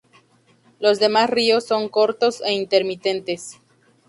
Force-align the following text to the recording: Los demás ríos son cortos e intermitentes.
Los 0.79 0.97
demás 0.99 1.29
ríos 1.29 1.67
son 1.67 1.87
cortos 1.87 2.41
e 2.43 2.53
intermitentes. 2.53 3.59